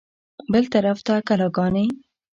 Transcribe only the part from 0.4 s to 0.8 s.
بل